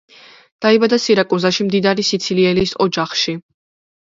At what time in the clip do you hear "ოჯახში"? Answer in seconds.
2.87-3.37